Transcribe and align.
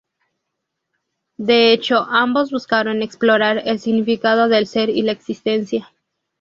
De 1.37 1.71
hecho, 1.73 1.97
ambos 2.09 2.49
buscaron 2.49 3.03
explorar 3.03 3.61
el 3.65 3.79
significado 3.79 4.47
del 4.47 4.65
ser 4.65 4.89
y 4.89 5.03
la 5.03 5.11
existencia. 5.11 5.91